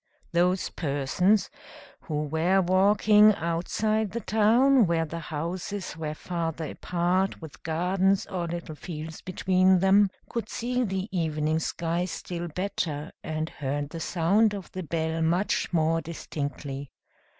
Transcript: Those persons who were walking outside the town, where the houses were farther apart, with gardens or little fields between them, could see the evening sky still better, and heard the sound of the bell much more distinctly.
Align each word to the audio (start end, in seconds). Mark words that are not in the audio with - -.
Those 0.31 0.71
persons 0.71 1.51
who 2.05 2.23
were 2.23 2.59
walking 2.59 3.35
outside 3.35 4.13
the 4.13 4.19
town, 4.19 4.87
where 4.87 5.05
the 5.05 5.19
houses 5.19 5.95
were 5.95 6.15
farther 6.15 6.65
apart, 6.71 7.39
with 7.39 7.61
gardens 7.61 8.25
or 8.25 8.47
little 8.47 8.73
fields 8.73 9.21
between 9.21 9.77
them, 9.77 10.09
could 10.27 10.49
see 10.49 10.83
the 10.83 11.07
evening 11.15 11.59
sky 11.59 12.05
still 12.05 12.47
better, 12.47 13.11
and 13.23 13.49
heard 13.49 13.91
the 13.91 13.99
sound 13.99 14.55
of 14.55 14.71
the 14.71 14.81
bell 14.81 15.21
much 15.21 15.71
more 15.71 16.01
distinctly. 16.01 16.89